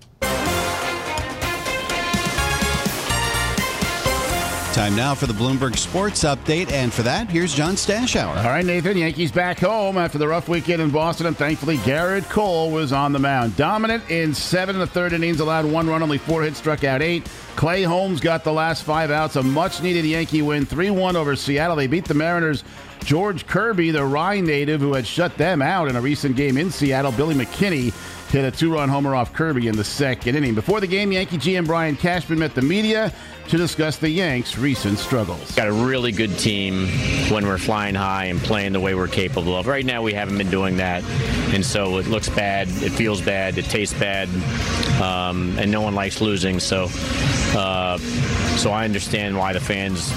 Time 4.73 4.97
now 4.97 5.15
for 5.15 5.27
the 5.27 5.35
Bloomberg 5.35 5.77
Sports 5.77 6.25
Update, 6.25 6.73
and 6.73 6.91
for 6.91 7.03
that, 7.03 7.29
here's 7.29 7.53
John 7.53 7.75
Stashower. 7.75 8.39
All 8.39 8.45
right, 8.45 8.65
Nathan. 8.65 8.97
Yankees 8.97 9.31
back 9.31 9.59
home 9.59 9.99
after 9.99 10.17
the 10.17 10.27
rough 10.27 10.49
weekend 10.49 10.81
in 10.81 10.89
Boston, 10.89 11.27
and 11.27 11.37
thankfully 11.37 11.77
Gerrit 11.79 12.27
Cole 12.31 12.71
was 12.71 12.91
on 12.91 13.13
the 13.13 13.19
mound. 13.19 13.55
Dominant 13.55 14.11
in 14.11 14.33
seven 14.33 14.75
and 14.75 14.83
the 14.83 14.87
third 14.87 15.13
innings, 15.13 15.41
allowed 15.41 15.67
one 15.67 15.87
run, 15.87 16.03
only 16.03 16.17
four 16.17 16.43
hits, 16.43 16.57
struck 16.57 16.85
out 16.85 17.03
eight. 17.03 17.29
Clay 17.55 17.83
Holmes 17.83 18.19
got 18.19 18.45
the 18.45 18.53
last 18.53 18.85
five 18.85 19.11
outs. 19.11 19.37
A 19.37 19.43
much-needed 19.43 20.07
Yankee 20.07 20.41
win, 20.41 20.65
3-1 20.65 21.17
over 21.17 21.37
Seattle. 21.37 21.77
They 21.77 21.87
beat 21.87 22.07
the 22.07 22.15
Mariners. 22.15 22.65
George 23.05 23.47
Kirby, 23.47 23.91
the 23.91 24.05
Rye 24.05 24.41
native 24.41 24.81
who 24.81 24.95
had 24.95 25.07
shut 25.07 25.37
them 25.37 25.61
out 25.61 25.89
in 25.89 25.97
a 25.97 26.01
recent 26.01 26.35
game 26.35 26.57
in 26.57 26.71
Seattle, 26.71 27.13
Billy 27.13 27.35
McKinney 27.35 27.93
hit 28.33 28.47
a 28.47 28.51
two-run 28.51 28.89
homer 28.89 29.15
off 29.15 29.35
Kirby 29.35 29.69
in 29.69 29.77
the 29.77 29.85
second 29.85 30.37
inning. 30.37 30.55
Before 30.55 30.81
the 30.81 30.87
game, 30.87 31.13
Yankee 31.13 31.37
GM 31.37 31.67
Brian 31.67 31.95
Cashman 31.95 32.39
met 32.39 32.55
the 32.55 32.63
media 32.63 33.13
to 33.49 33.59
discuss 33.59 33.99
the 33.99 34.09
Yanks' 34.09 34.57
recent 34.57 34.99
struggles. 34.99 35.55
Got 35.55 35.69
a 35.69 35.73
really 35.73 36.13
good 36.13 36.39
team 36.39 36.89
when 37.31 37.45
we're 37.45 37.59
flying 37.59 37.95
high 37.95 38.27
and 38.27 38.41
playing 38.41 38.73
the 38.73 38.81
way 38.81 38.95
we're 38.95 39.07
capable 39.07 39.55
of. 39.55 39.67
Right 39.67 39.85
now, 39.85 40.01
we 40.01 40.15
haven't 40.15 40.39
been 40.39 40.51
doing 40.51 40.79
that, 40.79 41.05
and 41.53 41.65
so 41.65 41.99
it 41.99 42.07
looks 42.07 42.31
bad, 42.31 42.69
it 42.83 42.93
feels 42.93 43.21
bad, 43.21 43.59
it 43.59 43.67
tastes 43.67 43.99
bad, 43.99 44.31
um, 45.03 45.59
and 45.59 45.71
no 45.71 45.83
one 45.83 45.95
likes 45.95 46.23
losing. 46.23 46.59
So, 46.59 46.89
uh, 47.55 47.99
so 48.57 48.71
I 48.71 48.87
understand 48.87 49.37
why 49.37 49.53
the 49.53 49.61
fans 49.61 50.11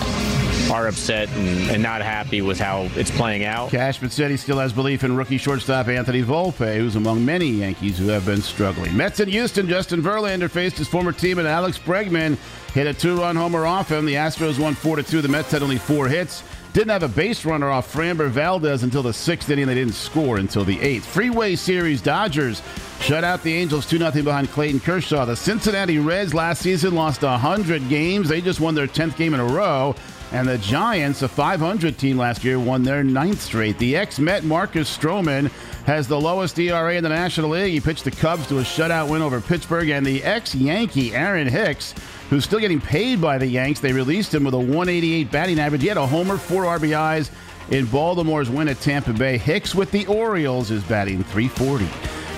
are 0.72 0.88
upset 0.88 1.30
and, 1.30 1.72
and, 1.72 1.84
not 1.84 2.02
happy 2.02 2.42
with 2.42 2.60
how 2.60 2.90
it's 2.96 3.12
playing 3.12 3.46
out. 3.46 3.70
Cashman 3.70 4.10
said 4.10 4.32
he 4.32 4.38
still 4.38 4.58
has 4.58 4.74
belief 4.74 5.04
in 5.04 5.16
rookie 5.16 5.38
shortstop 5.38 5.88
Anthony 5.88 6.24
Volpe, 6.24 6.78
who's 6.78 6.96
among 6.96 7.24
many 7.24 7.48
Yankees 7.48 7.98
who 7.98 8.08
have 8.08 8.26
been 8.26 8.42
struggling. 8.42 8.96
Mets 8.96 9.20
in 9.20 9.30
Houston, 9.30 9.68
Justin 9.68 10.02
Verlander 10.02 10.50
faced 10.50 10.78
his 10.78 10.88
former 10.88 11.12
team 11.12 11.38
and 11.38 11.48
Alex 11.48 11.78
Bregman, 11.78 12.38
hit 12.74 12.88
a 12.88 12.94
two-run 12.94 13.36
homer 13.36 13.66
off 13.66 13.92
him. 13.92 14.06
The 14.06 14.16
Astros 14.16 14.60
won 14.60 14.74
four 14.74 14.96
to 14.96 15.04
two. 15.04 15.22
The 15.22 15.28
Mets 15.28 15.52
had 15.52 15.64
only 15.64 15.78
four 15.78 16.08
hits. 16.08 16.44
Didn't 16.76 16.90
have 16.90 17.04
a 17.04 17.08
base 17.08 17.46
runner 17.46 17.70
off 17.70 17.94
Framber 17.94 18.28
Valdez 18.28 18.84
until 18.84 19.02
the 19.02 19.14
sixth 19.14 19.50
inning. 19.50 19.66
They 19.66 19.76
didn't 19.76 19.94
score 19.94 20.40
until 20.40 20.66
the 20.66 20.78
eighth. 20.82 21.06
Freeway 21.06 21.56
Series 21.56 22.02
Dodgers 22.02 22.62
shut 23.00 23.24
out 23.24 23.42
the 23.44 23.54
Angels 23.54 23.86
2 23.86 23.98
0 23.98 24.12
behind 24.12 24.52
Clayton 24.52 24.82
Kershaw. 24.82 25.24
The 25.24 25.38
Cincinnati 25.38 26.00
Reds 26.00 26.34
last 26.34 26.62
season 26.62 26.94
lost 26.94 27.22
100 27.22 27.88
games. 27.88 28.28
They 28.28 28.42
just 28.42 28.60
won 28.60 28.76
their 28.76 28.88
10th 28.88 29.16
game 29.16 29.34
in 29.34 29.40
a 29.40 29.46
row. 29.46 29.96
And 30.32 30.48
the 30.48 30.58
Giants, 30.58 31.22
a 31.22 31.28
500 31.28 31.98
team 31.98 32.18
last 32.18 32.44
year, 32.44 32.60
won 32.60 32.84
their 32.84 33.04
ninth 33.04 33.42
straight. 33.42 33.78
The 33.78 33.96
ex 33.96 34.20
Met 34.20 34.44
Marcus 34.44 34.96
Stroman 34.96 35.50
has 35.86 36.08
the 36.08 36.20
lowest 36.20 36.58
ERA 36.60 36.96
in 36.96 37.04
the 37.04 37.10
National 37.10 37.52
League. 37.52 37.74
He 37.74 37.80
pitched 37.80 38.04
the 38.04 38.12
Cubs 38.12 38.48
to 38.48 38.60
a 38.60 38.64
shutout 38.64 39.10
win 39.10 39.22
over 39.22 39.40
Pittsburgh. 39.40 39.90
And 39.90 40.06
the 40.06 40.24
ex 40.24 40.56
Yankee, 40.56 41.14
Aaron 41.16 41.48
Hicks, 41.48 41.94
who's 42.30 42.44
still 42.44 42.60
getting 42.60 42.82
paid 42.82 43.22
by 43.22 43.38
the 43.38 43.48
Yanks, 43.48 43.80
they 43.80 43.94
released 43.94 44.34
him 44.34 44.44
with 44.44 44.56
a 44.56 44.60
188 44.60 45.32
batting 45.32 45.60
average. 45.60 45.82
He 45.82 45.88
had 45.88 45.98
a 45.98 46.08
homer, 46.08 46.38
four 46.38 46.64
RBIs 46.64 47.30
in 47.70 47.86
Baltimore's 47.86 48.50
win 48.50 48.68
at 48.68 48.80
Tampa 48.82 49.14
Bay. 49.14 49.38
Hicks 49.38 49.74
with 49.74 49.92
the 49.92 50.06
Orioles 50.08 50.72
is 50.72 50.84
batting 50.84 51.24
340. 51.24 51.86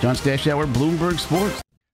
John 0.02 0.16
Stashower, 0.16 0.72
Bloomberg 0.72 1.20
Sports. 1.20 1.62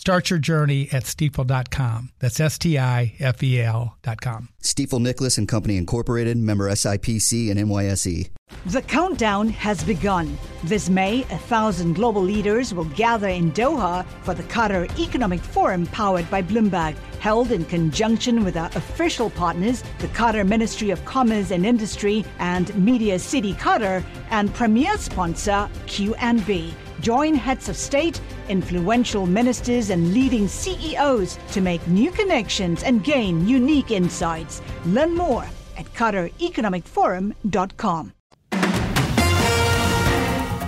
Start 0.00 0.30
your 0.30 0.38
journey 0.38 0.88
at 0.92 1.04
stifel.com. 1.04 2.08
That's 2.20 2.40
S 2.40 2.56
T 2.56 2.78
I 2.78 3.12
F 3.20 3.42
E 3.42 3.60
L.com. 3.60 4.48
Stifel 4.62 4.98
Nicolaus 4.98 5.36
and 5.36 5.46
Company 5.46 5.76
Incorporated, 5.76 6.38
member 6.38 6.70
SIPC 6.70 7.50
and 7.50 7.60
NYSE. 7.60 8.30
The 8.64 8.80
countdown 8.80 9.50
has 9.50 9.84
begun. 9.84 10.38
This 10.64 10.88
May, 10.88 11.20
a 11.24 11.36
thousand 11.36 11.96
global 11.96 12.22
leaders 12.22 12.72
will 12.72 12.86
gather 12.96 13.28
in 13.28 13.52
Doha 13.52 14.06
for 14.22 14.32
the 14.32 14.42
Qatar 14.44 14.88
Economic 14.98 15.40
Forum 15.40 15.84
powered 15.84 16.30
by 16.30 16.40
Bloomberg, 16.40 16.96
held 17.18 17.52
in 17.52 17.66
conjunction 17.66 18.42
with 18.42 18.56
our 18.56 18.70
official 18.76 19.28
partners, 19.28 19.84
the 19.98 20.08
Qatar 20.08 20.48
Ministry 20.48 20.88
of 20.88 21.04
Commerce 21.04 21.50
and 21.50 21.66
Industry 21.66 22.24
and 22.38 22.74
Media 22.74 23.18
City 23.18 23.52
Qatar, 23.52 24.02
and 24.30 24.54
premier 24.54 24.96
sponsor 24.96 25.68
QNB. 25.84 26.72
Join 27.00 27.34
heads 27.34 27.68
of 27.68 27.76
state, 27.76 28.20
influential 28.50 29.26
ministers, 29.26 29.90
and 29.90 30.12
leading 30.12 30.48
CEOs 30.48 31.38
to 31.52 31.60
make 31.60 31.86
new 31.86 32.10
connections 32.10 32.82
and 32.82 33.04
gain 33.04 33.46
unique 33.46 33.92
insights. 33.92 34.60
Learn 34.84 35.14
more 35.14 35.46
at 35.78 35.86
QatarEconomicForum.com. 35.94 38.12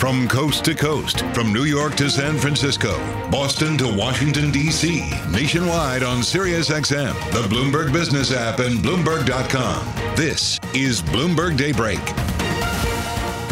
From 0.03 0.27
coast 0.27 0.65
to 0.65 0.75
coast, 0.75 1.21
from 1.33 1.53
New 1.53 1.63
York 1.63 1.95
to 1.95 2.11
San 2.11 2.37
Francisco, 2.37 2.99
Boston 3.31 3.79
to 3.79 3.97
Washington, 3.97 4.51
D.C., 4.51 5.09
nationwide 5.31 6.03
on 6.03 6.23
SiriusXM, 6.23 7.15
the 7.31 7.47
Bloomberg 7.47 7.93
Business 7.93 8.33
app, 8.33 8.59
and 8.59 8.81
Bloomberg.com. 8.81 10.17
This 10.17 10.59
is 10.75 11.03
Bloomberg 11.03 11.57
Daybreak. 11.57 12.01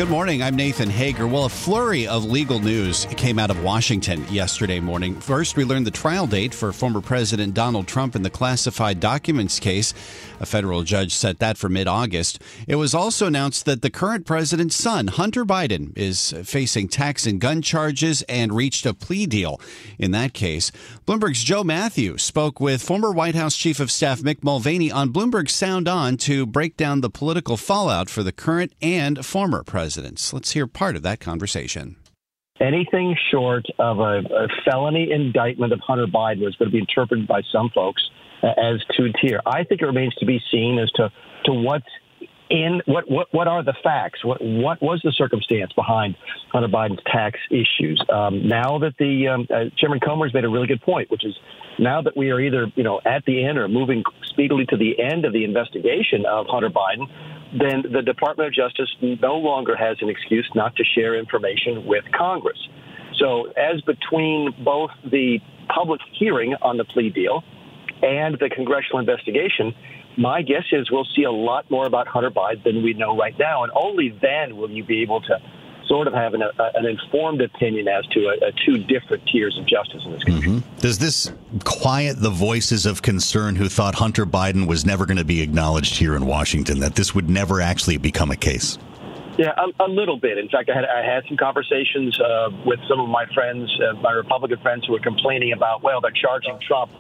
Good 0.01 0.09
morning. 0.09 0.43
I'm 0.43 0.57
Nathan 0.57 0.89
Hager. 0.89 1.27
Well, 1.27 1.45
a 1.45 1.51
flurry 1.51 2.07
of 2.07 2.25
legal 2.25 2.59
news 2.59 3.05
came 3.19 3.39
out 3.39 3.51
of 3.51 3.63
Washington 3.63 4.27
yesterday 4.31 4.81
morning. 4.81 5.21
First, 5.21 5.59
we 5.59 5.65
learned 5.67 5.87
the 5.87 5.91
trial 5.91 6.27
date 6.27 6.55
for 6.55 6.73
former 6.73 7.03
President 7.03 7.53
Donald 7.53 7.87
Trump 7.87 8.17
in 8.17 8.23
the 8.23 8.31
classified 8.31 8.99
documents 8.99 9.61
case. 9.61 9.93
A 10.41 10.47
federal 10.47 10.85
judge 10.85 11.13
set 11.13 11.39
that 11.41 11.59
for 11.59 11.69
mid 11.69 11.87
August. 11.87 12.41
It 12.67 12.77
was 12.77 12.95
also 12.95 13.27
announced 13.27 13.67
that 13.67 13.83
the 13.83 13.91
current 13.91 14.25
president's 14.25 14.75
son, 14.75 15.09
Hunter 15.09 15.45
Biden, 15.45 15.93
is 15.99 16.33
facing 16.45 16.89
tax 16.89 17.27
and 17.27 17.39
gun 17.39 17.61
charges 17.61 18.23
and 18.23 18.55
reached 18.55 18.87
a 18.87 18.95
plea 18.95 19.27
deal 19.27 19.61
in 19.99 20.13
that 20.13 20.33
case. 20.33 20.73
Bloomberg's 21.07 21.45
Joe 21.45 21.63
Matthew 21.63 22.17
spoke 22.17 22.59
with 22.59 22.81
former 22.81 23.13
White 23.13 23.35
House 23.35 23.55
Chief 23.55 23.79
of 23.79 23.91
Staff 23.91 24.21
Mick 24.21 24.43
Mulvaney 24.43 24.91
on 24.91 25.13
Bloomberg 25.13 25.51
Sound 25.51 25.89
On 25.89 26.17
to 26.17 26.47
break 26.47 26.79
down 26.79 27.03
the 27.03 27.11
political 27.11 27.59
fallout 27.59 28.09
for 28.09 28.23
the 28.23 28.33
current 28.33 28.73
and 28.81 29.27
former 29.27 29.63
presidents. 29.91 30.33
Let's 30.33 30.53
hear 30.53 30.69
part 30.69 30.95
of 30.95 31.03
that 31.03 31.19
conversation 31.19 31.97
anything 32.61 33.17
short 33.31 33.65
of 33.79 34.01
a, 34.01 34.19
a, 34.19 34.49
felony 34.67 35.11
indictment 35.11 35.73
of 35.73 35.81
Hunter 35.81 36.07
Biden 36.07 36.45
was 36.45 36.55
going 36.57 36.71
to 36.71 36.73
be 36.73 36.79
interpreted 36.79 37.27
by 37.27 37.41
some 37.51 37.71
folks 37.75 38.03
as 38.43 38.85
two 38.95 39.09
tier. 39.21 39.41
I 39.47 39.65
think 39.65 39.81
it 39.81 39.87
remains 39.87 40.15
to 40.17 40.27
be 40.27 40.41
seen 40.53 40.79
as 40.79 40.91
to 40.93 41.11
to 41.47 41.53
what's 41.55 41.87
in 42.51 42.83
what 42.85 43.11
what 43.11 43.29
what 43.31 43.49
are 43.49 43.63
the 43.63 43.75
facts? 43.83 44.23
What 44.25 44.43
what 44.43 44.83
was 44.83 45.01
the 45.03 45.13
circumstance 45.13 45.73
behind 45.73 46.17
Hunter 46.53 46.69
Biden's 46.69 47.01
tax 47.07 47.39
issues? 47.51 48.05
Um, 48.13 48.47
now 48.47 48.79
that 48.79 48.95
the 48.99 49.29
um, 49.29 49.47
uh, 49.49 49.71
Chairman 49.79 50.01
Comer 50.01 50.27
has 50.27 50.35
made 50.35 50.45
a 50.45 50.51
really 50.51 50.67
good 50.67 50.83
point, 50.83 51.11
which 51.11 51.25
is 51.25 51.35
now 51.79 52.03
that 52.03 52.17
we 52.17 52.31
are 52.31 52.41
either 52.41 52.67
you 52.75 52.83
know 52.83 53.01
at 53.07 53.25
the 53.25 53.43
end 53.45 53.57
or 53.57 53.69
moving 53.69 54.03
speedily 54.25 54.67
to 54.67 54.77
the 54.77 55.01
end 55.01 55.25
of 55.25 55.33
the 55.33 55.45
investigation 55.45 56.27
of 56.27 56.47
Hunter 56.49 56.71
Biden, 56.71 57.09
then 57.53 57.83
the 57.91 58.03
Department 58.03 58.49
of 58.49 58.55
Justice 58.55 58.89
no 59.01 59.37
longer 59.37 59.77
has 59.77 59.97
an 60.01 60.09
excuse 60.09 60.49
not 60.55 60.77
to 60.77 60.85
share 60.85 61.19
information 61.19 61.85
with 61.85 62.05
Congress. 62.17 62.59
So 63.19 63.47
as 63.57 63.81
between 63.83 64.55
both 64.65 64.91
the 65.05 65.41
public 65.69 66.01
hearing 66.19 66.55
on 66.63 66.77
the 66.77 66.85
plea 66.85 67.11
deal 67.11 67.43
and 68.03 68.39
the 68.39 68.49
congressional 68.49 68.99
investigation, 68.99 69.75
my 70.17 70.43
guess 70.43 70.65
is 70.73 70.91
we'll 70.91 71.07
see 71.17 71.25
a 71.25 71.31
lot 71.31 71.71
more 71.71 71.87
about 71.87 72.09
Hunter 72.09 72.31
Biden 72.31 72.65
than 72.65 72.83
we 72.83 72.95
know 72.95 73.17
right 73.17 73.39
now, 73.39 73.63
and 73.63 73.73
only 73.75 74.17
then 74.23 74.57
will 74.57 74.71
you 74.71 74.85
be 74.85 75.03
able 75.03 75.21
to 75.23 75.39
sort 75.87 76.07
of 76.07 76.15
have 76.15 76.35
an, 76.35 76.43
a, 76.43 76.51
an 76.75 76.87
informed 76.87 77.41
opinion 77.41 77.89
as 77.89 78.07
to 78.07 78.27
a, 78.27 78.49
a 78.49 78.53
two 78.65 78.79
different 78.85 79.27
tiers 79.27 79.59
of 79.59 79.67
justice 79.67 80.03
in 80.05 80.13
this 80.13 80.25
country. 80.25 80.51
Mm-hmm. 80.51 80.70
Does 80.81 80.99
this 80.99 81.31
quiet 81.65 82.21
the 82.21 82.31
voices 82.31 82.87
of 82.87 83.03
concern 83.03 83.55
who 83.55 83.69
thought 83.69 83.95
Hunter 83.95 84.27
Biden 84.27 84.67
was 84.67 84.87
never 84.87 85.07
going 85.07 85.19
to 85.19 85.25
be 85.25 85.43
acknowledged 85.43 85.97
here 85.97 86.17
in 86.17 86.27
Washington, 86.27 86.81
that 86.81 86.95
this 86.95 87.15
would 87.15 87.29
never 87.29 87.61
actually 87.61 87.99
become 87.99 88.31
a 88.31 88.37
case? 88.37 88.79
Yeah, 89.39 89.53
a, 89.57 89.85
a, 89.85 89.89
little 89.89 90.19
bit. 90.19 90.39
In 90.39 90.49
fact, 90.49 90.71
I 90.71 90.75
had 90.75 90.85
I 90.85 91.03
had 91.03 91.25
some 91.29 91.37
conversations 91.37 92.19
uh, 92.21 92.51
with 92.67 92.81
some 92.89 92.99
of 93.01 93.09
my 93.09 93.27
friends, 93.33 93.71
uh, 93.81 93.95
my 94.01 94.13
Republican 94.13 94.59
friends, 94.59 94.87
who 94.87 94.93
were 94.93 95.01
complaining 95.01 95.53
about, 95.53 95.83
well, 95.83 96.01
they're 96.01 96.11
charging 96.11 96.59
Trump 96.61 96.91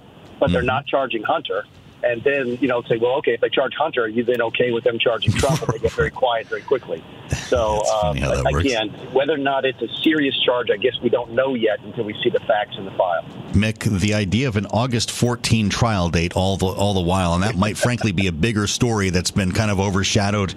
but 0.40 0.50
they're 0.50 0.60
mm-hmm. 0.60 0.66
not 0.68 0.86
charging 0.86 1.22
Hunter. 1.22 1.64
And 2.02 2.22
then 2.22 2.58
you 2.60 2.68
know 2.68 2.82
say, 2.82 2.96
well, 2.96 3.16
okay, 3.16 3.34
if 3.34 3.40
they 3.40 3.48
charge 3.48 3.74
Hunter, 3.74 4.04
are 4.04 4.08
you 4.08 4.24
then 4.24 4.42
okay 4.42 4.70
with 4.72 4.84
them 4.84 4.98
charging 4.98 5.32
Trump? 5.32 5.62
and 5.62 5.72
they 5.72 5.78
get 5.78 5.92
very 5.92 6.10
quiet 6.10 6.48
very 6.48 6.62
quickly. 6.62 7.02
So 7.46 7.84
um, 8.02 8.16
again, 8.16 8.90
whether 9.12 9.34
or 9.34 9.38
not 9.38 9.64
it's 9.64 9.80
a 9.82 9.88
serious 10.02 10.38
charge, 10.44 10.70
I 10.70 10.76
guess 10.76 10.94
we 11.02 11.08
don't 11.08 11.32
know 11.32 11.54
yet 11.54 11.80
until 11.80 12.04
we 12.04 12.14
see 12.22 12.30
the 12.30 12.40
facts 12.40 12.76
in 12.76 12.84
the 12.84 12.90
file. 12.92 13.24
Mick, 13.52 13.82
the 14.00 14.14
idea 14.14 14.48
of 14.48 14.56
an 14.56 14.66
August 14.66 15.10
14 15.10 15.68
trial 15.70 16.08
date 16.08 16.32
all 16.34 16.56
the 16.56 16.66
all 16.66 16.94
the 16.94 17.00
while, 17.00 17.34
and 17.34 17.42
that 17.42 17.56
might 17.56 17.76
frankly 17.76 18.12
be 18.12 18.26
a 18.26 18.32
bigger 18.32 18.66
story 18.66 19.10
that's 19.10 19.30
been 19.30 19.52
kind 19.52 19.70
of 19.70 19.80
overshadowed 19.80 20.54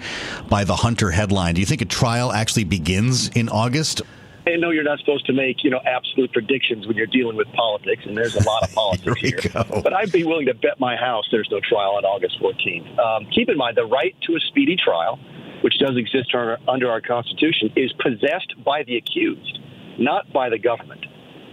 by 0.50 0.64
the 0.64 0.76
Hunter 0.76 1.12
headline. 1.12 1.56
Do 1.56 1.62
you 1.62 1.68
think 1.68 1.82
a 1.82 1.86
trial 1.86 2.32
actually 2.32 2.64
begins 2.64 3.30
in 3.30 3.50
August? 3.50 4.02
I 4.46 4.58
know 4.58 4.72
you're 4.72 4.84
not 4.84 5.00
supposed 5.00 5.26
to 5.28 5.34
make, 5.34 5.64
you 5.64 5.70
know, 5.70 5.80
absolute 5.86 6.34
predictions 6.34 6.86
when 6.88 6.98
you're 6.98 7.08
dealing 7.08 7.38
with 7.38 7.48
politics, 7.54 8.04
and 8.06 8.18
there's 8.18 8.36
a 8.36 8.44
lot 8.44 8.64
of 8.64 8.74
politics 8.76 9.20
here. 9.20 9.40
But 9.54 9.94
I'd 9.94 10.12
be 10.12 10.24
willing 10.24 10.48
to 10.48 10.54
bet 10.54 10.80
my 10.80 10.96
house 10.96 11.26
there's 11.32 11.50
no 11.50 11.60
trial 11.62 11.96
on 11.96 12.06
August 12.06 12.40
14th. 12.42 13.00
Um, 13.00 13.26
keep 13.34 13.50
in 13.50 13.58
mind, 13.58 13.78
the 13.78 13.86
right 13.86 14.16
to 14.28 14.36
a 14.36 14.40
speedy 14.40 14.76
trial, 14.76 15.20
which 15.62 15.80
does 15.80 15.96
exist 15.98 16.34
under 16.68 16.92
our 16.92 17.02
Constitution, 17.02 17.72
is 17.76 17.94
possessed 17.94 18.54
by 18.64 18.84
the 18.84 18.98
accused, 18.98 19.60
not 19.98 20.32
by 20.34 20.50
the 20.50 20.60
government. 20.60 21.06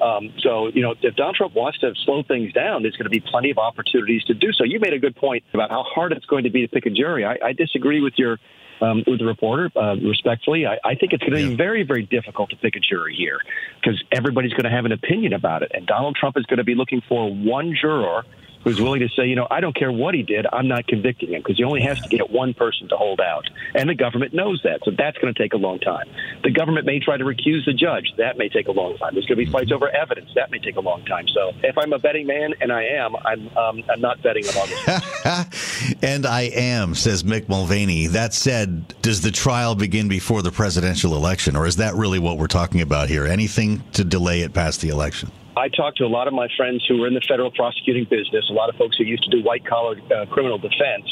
Um, 0.02 0.32
so, 0.40 0.68
you 0.68 0.82
know, 0.82 0.94
if 1.00 1.14
Donald 1.16 1.36
Trump 1.36 1.54
wants 1.54 1.78
to 1.80 1.92
slow 2.04 2.22
things 2.22 2.52
down, 2.52 2.82
there's 2.82 2.96
going 2.96 3.04
to 3.04 3.10
be 3.10 3.20
plenty 3.20 3.50
of 3.50 3.58
opportunities 3.58 4.24
to 4.24 4.34
do 4.34 4.52
so. 4.52 4.64
You 4.64 4.80
made 4.80 4.92
a 4.92 4.98
good 4.98 5.16
point 5.16 5.44
about 5.52 5.70
how 5.70 5.82
hard 5.82 6.12
it's 6.12 6.26
going 6.26 6.44
to 6.44 6.50
be 6.50 6.62
to 6.62 6.68
pick 6.68 6.86
a 6.86 6.90
jury. 6.90 7.24
I, 7.24 7.36
I 7.44 7.52
disagree 7.52 8.00
with 8.00 8.14
your 8.16 8.38
um, 8.80 9.04
with 9.06 9.18
the 9.18 9.26
reporter, 9.26 9.70
uh, 9.76 9.96
respectfully. 9.96 10.66
I, 10.66 10.78
I, 10.82 10.94
think 10.94 11.12
it's 11.12 11.22
going 11.22 11.32
to 11.32 11.50
be 11.50 11.54
very, 11.54 11.82
very 11.82 12.02
difficult 12.02 12.48
to 12.48 12.56
pick 12.56 12.76
a 12.76 12.80
jury 12.80 13.14
here 13.14 13.38
because 13.78 14.02
everybody's 14.10 14.52
going 14.52 14.64
to 14.64 14.70
have 14.70 14.86
an 14.86 14.92
opinion 14.92 15.34
about 15.34 15.62
it. 15.62 15.70
And 15.74 15.86
Donald 15.86 16.16
Trump 16.16 16.38
is 16.38 16.46
going 16.46 16.58
to 16.58 16.64
be 16.64 16.74
looking 16.74 17.02
for 17.06 17.30
one 17.30 17.76
juror 17.78 18.24
who's 18.64 18.80
willing 18.80 19.00
to 19.00 19.08
say, 19.08 19.26
you 19.26 19.36
know, 19.36 19.46
I 19.50 19.60
don't 19.60 19.74
care 19.74 19.90
what 19.90 20.14
he 20.14 20.22
did, 20.22 20.46
I'm 20.52 20.68
not 20.68 20.86
convicting 20.86 21.30
him 21.32 21.40
because 21.40 21.56
he 21.56 21.64
only 21.64 21.82
has 21.82 22.00
to 22.00 22.08
get 22.08 22.30
one 22.30 22.54
person 22.54 22.88
to 22.88 22.96
hold 22.96 23.20
out. 23.20 23.48
And 23.74 23.88
the 23.88 23.94
government 23.94 24.34
knows 24.34 24.60
that. 24.64 24.80
So 24.84 24.92
that's 24.96 25.16
going 25.18 25.32
to 25.32 25.42
take 25.42 25.54
a 25.54 25.56
long 25.56 25.78
time. 25.78 26.08
The 26.42 26.50
government 26.50 26.86
may 26.86 27.00
try 27.00 27.16
to 27.16 27.24
recuse 27.24 27.64
the 27.64 27.72
judge. 27.72 28.12
That 28.18 28.38
may 28.38 28.48
take 28.48 28.68
a 28.68 28.72
long 28.72 28.96
time. 28.98 29.14
There's 29.14 29.26
going 29.26 29.38
to 29.38 29.44
be 29.44 29.50
fights 29.50 29.72
over 29.72 29.88
evidence. 29.88 30.30
That 30.34 30.50
may 30.50 30.58
take 30.58 30.76
a 30.76 30.80
long 30.80 31.04
time. 31.04 31.26
So 31.28 31.52
if 31.62 31.76
I'm 31.78 31.92
a 31.92 31.98
betting 31.98 32.26
man, 32.26 32.54
and 32.60 32.72
I 32.72 32.84
am, 32.84 33.16
I'm, 33.16 33.56
um, 33.56 33.82
I'm 33.90 34.00
not 34.00 34.22
betting 34.22 34.44
on 34.46 34.56
August. 34.56 36.02
and 36.02 36.26
I 36.26 36.42
am, 36.54 36.94
says 36.94 37.22
Mick 37.22 37.48
Mulvaney. 37.48 38.08
That 38.08 38.34
said, 38.34 38.94
does 39.02 39.20
the 39.20 39.30
trial 39.30 39.74
begin 39.74 40.08
before 40.08 40.42
the 40.42 40.52
presidential 40.52 41.14
election, 41.16 41.56
or 41.56 41.66
is 41.66 41.76
that 41.76 41.94
really 41.94 42.18
what 42.18 42.38
we're 42.38 42.46
talking 42.46 42.80
about 42.80 43.08
here? 43.08 43.26
Anything 43.26 43.82
to 43.92 44.04
delay 44.04 44.40
it 44.40 44.52
past 44.52 44.80
the 44.80 44.88
election? 44.88 45.30
I 45.60 45.68
talked 45.68 45.98
to 45.98 46.04
a 46.04 46.08
lot 46.08 46.24
of 46.24 46.32
my 46.32 46.48
friends 46.56 46.80
who 46.88 46.96
were 46.96 47.06
in 47.06 47.12
the 47.12 47.20
federal 47.28 47.52
prosecuting 47.52 48.08
business, 48.08 48.48
a 48.48 48.56
lot 48.56 48.72
of 48.72 48.80
folks 48.80 48.96
who 48.96 49.04
used 49.04 49.28
to 49.28 49.30
do 49.30 49.44
white 49.44 49.60
collar 49.68 50.00
uh, 50.08 50.24
criminal 50.32 50.56
defense. 50.56 51.04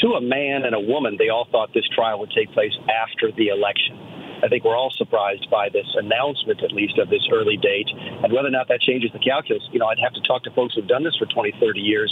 To 0.00 0.16
a 0.16 0.20
man 0.24 0.64
and 0.64 0.72
a 0.74 0.80
woman, 0.80 1.20
they 1.20 1.28
all 1.28 1.44
thought 1.52 1.76
this 1.76 1.84
trial 1.92 2.18
would 2.24 2.32
take 2.32 2.48
place 2.56 2.72
after 2.88 3.28
the 3.36 3.52
election. 3.52 4.00
I 4.40 4.48
think 4.48 4.64
we're 4.64 4.80
all 4.80 4.88
surprised 4.96 5.44
by 5.52 5.68
this 5.68 5.84
announcement, 5.92 6.64
at 6.64 6.72
least, 6.72 6.96
of 6.96 7.12
this 7.12 7.28
early 7.30 7.60
date. 7.60 7.92
And 7.92 8.32
whether 8.32 8.48
or 8.48 8.56
not 8.56 8.72
that 8.72 8.80
changes 8.80 9.12
the 9.12 9.20
calculus, 9.20 9.62
you 9.76 9.78
know, 9.78 9.92
I'd 9.92 10.00
have 10.00 10.16
to 10.16 10.24
talk 10.24 10.42
to 10.44 10.50
folks 10.56 10.72
who've 10.74 10.88
done 10.88 11.04
this 11.04 11.14
for 11.20 11.28
20, 11.28 11.52
30 11.60 11.78
years 11.78 12.08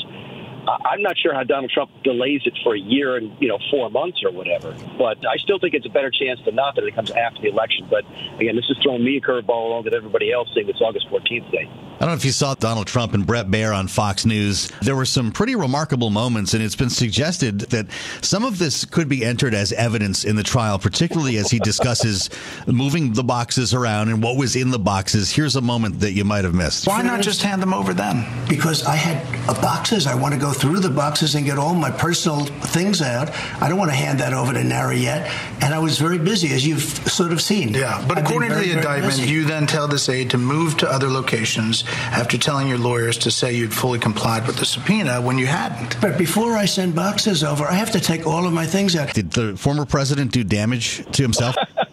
I'm 0.66 1.02
not 1.02 1.16
sure 1.18 1.34
how 1.34 1.44
Donald 1.44 1.70
Trump 1.70 1.90
delays 2.02 2.42
it 2.44 2.58
for 2.62 2.74
a 2.74 2.78
year 2.78 3.16
and 3.16 3.32
you 3.40 3.48
know 3.48 3.58
four 3.70 3.90
months 3.90 4.22
or 4.24 4.30
whatever. 4.30 4.74
But 4.98 5.18
I 5.26 5.36
still 5.38 5.58
think 5.58 5.74
it's 5.74 5.86
a 5.86 5.90
better 5.90 6.10
chance 6.10 6.40
than 6.44 6.54
not 6.54 6.74
that 6.76 6.84
it 6.84 6.94
comes 6.94 7.10
after 7.10 7.42
the 7.42 7.48
election. 7.48 7.86
But 7.88 8.04
again, 8.38 8.56
this 8.56 8.68
is 8.68 8.76
throwing 8.82 9.04
me 9.04 9.16
a 9.16 9.20
curveball 9.20 9.48
along 9.48 9.84
with 9.84 9.94
everybody 9.94 10.32
else, 10.32 10.48
saying 10.54 10.68
it's 10.68 10.80
August 10.80 11.08
14th 11.10 11.50
day. 11.50 11.68
I 12.00 12.04
don't 12.04 12.12
know 12.12 12.16
if 12.16 12.24
you 12.24 12.32
saw 12.32 12.54
Donald 12.54 12.86
Trump 12.86 13.12
and 13.12 13.26
Bret 13.26 13.48
Baier 13.48 13.76
on 13.76 13.86
Fox 13.86 14.24
News. 14.24 14.72
There 14.80 14.96
were 14.96 15.04
some 15.04 15.30
pretty 15.30 15.54
remarkable 15.54 16.08
moments, 16.08 16.54
and 16.54 16.62
it's 16.62 16.74
been 16.74 16.88
suggested 16.88 17.60
that 17.60 17.88
some 18.22 18.42
of 18.42 18.58
this 18.58 18.86
could 18.86 19.06
be 19.06 19.22
entered 19.22 19.52
as 19.52 19.70
evidence 19.74 20.24
in 20.24 20.34
the 20.34 20.42
trial, 20.42 20.78
particularly 20.78 21.36
as 21.36 21.50
he 21.50 21.58
discusses 21.58 22.30
moving 22.66 23.12
the 23.12 23.22
boxes 23.22 23.74
around 23.74 24.08
and 24.08 24.22
what 24.22 24.38
was 24.38 24.56
in 24.56 24.70
the 24.70 24.78
boxes. 24.78 25.30
Here's 25.30 25.56
a 25.56 25.60
moment 25.60 26.00
that 26.00 26.12
you 26.12 26.24
might 26.24 26.44
have 26.44 26.54
missed. 26.54 26.86
Why 26.86 27.02
not 27.02 27.20
just 27.20 27.42
hand 27.42 27.60
them 27.60 27.74
over 27.74 27.92
then? 27.92 28.26
Because 28.48 28.82
I 28.86 28.96
had 28.96 29.22
uh, 29.46 29.60
boxes. 29.60 30.06
I 30.06 30.14
want 30.14 30.32
to 30.32 30.40
go 30.40 30.52
through 30.52 30.80
the 30.80 30.88
boxes 30.88 31.34
and 31.34 31.44
get 31.44 31.58
all 31.58 31.74
my 31.74 31.90
personal 31.90 32.46
things 32.46 33.02
out. 33.02 33.28
I 33.60 33.68
don't 33.68 33.76
want 33.76 33.90
to 33.90 33.96
hand 33.96 34.20
that 34.20 34.32
over 34.32 34.54
to 34.54 34.64
NARA 34.64 34.96
yet. 34.96 35.30
And 35.60 35.74
I 35.74 35.78
was 35.78 35.98
very 35.98 36.18
busy, 36.18 36.54
as 36.54 36.66
you've 36.66 36.80
sort 36.80 37.30
of 37.30 37.42
seen. 37.42 37.74
Yeah, 37.74 38.02
but 38.08 38.16
I've 38.16 38.24
according 38.24 38.52
very, 38.52 38.62
to 38.62 38.70
the 38.70 38.78
indictment, 38.78 39.18
you 39.18 39.44
then 39.44 39.66
tell 39.66 39.86
this 39.86 40.08
aide 40.08 40.30
to 40.30 40.38
move 40.38 40.78
to 40.78 40.90
other 40.90 41.10
locations 41.10 41.84
after 42.12 42.38
telling 42.38 42.68
your 42.68 42.78
lawyers 42.78 43.18
to 43.18 43.30
say 43.30 43.54
you'd 43.54 43.74
fully 43.74 43.98
complied 43.98 44.46
with 44.46 44.56
the 44.56 44.64
subpoena 44.64 45.20
when 45.20 45.38
you 45.38 45.46
hadn't. 45.46 46.00
But 46.00 46.18
before 46.18 46.56
I 46.56 46.64
send 46.64 46.94
boxes 46.94 47.44
over, 47.44 47.64
I 47.64 47.74
have 47.74 47.90
to 47.92 48.00
take 48.00 48.26
all 48.26 48.46
of 48.46 48.52
my 48.52 48.66
things 48.66 48.96
out. 48.96 49.12
Did 49.14 49.30
the 49.32 49.56
former 49.56 49.86
president 49.86 50.32
do 50.32 50.44
damage 50.44 51.04
to 51.12 51.22
himself? 51.22 51.56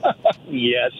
yes. 0.50 0.92